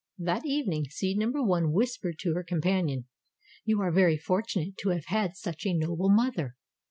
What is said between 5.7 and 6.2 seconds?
noble